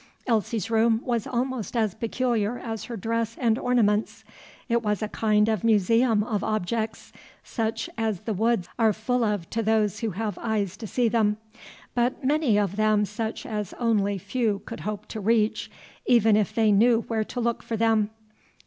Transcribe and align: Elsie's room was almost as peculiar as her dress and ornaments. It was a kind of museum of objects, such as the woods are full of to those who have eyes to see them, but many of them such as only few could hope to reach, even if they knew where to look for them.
Elsie's 0.25 0.71
room 0.71 0.99
was 1.05 1.27
almost 1.27 1.77
as 1.77 1.93
peculiar 1.93 2.57
as 2.57 2.85
her 2.85 2.97
dress 2.97 3.37
and 3.39 3.59
ornaments. 3.59 4.23
It 4.67 4.81
was 4.81 5.03
a 5.03 5.07
kind 5.07 5.47
of 5.47 5.63
museum 5.63 6.23
of 6.23 6.43
objects, 6.43 7.13
such 7.43 7.87
as 7.99 8.21
the 8.21 8.33
woods 8.33 8.67
are 8.79 8.93
full 8.93 9.23
of 9.23 9.47
to 9.51 9.61
those 9.61 9.99
who 9.99 10.09
have 10.09 10.39
eyes 10.41 10.75
to 10.77 10.87
see 10.87 11.07
them, 11.07 11.37
but 11.93 12.23
many 12.25 12.57
of 12.57 12.77
them 12.77 13.05
such 13.05 13.45
as 13.45 13.73
only 13.77 14.17
few 14.17 14.63
could 14.65 14.79
hope 14.79 15.05
to 15.09 15.19
reach, 15.19 15.69
even 16.07 16.35
if 16.35 16.55
they 16.55 16.71
knew 16.71 17.01
where 17.01 17.23
to 17.25 17.39
look 17.39 17.61
for 17.61 17.77
them. 17.77 18.09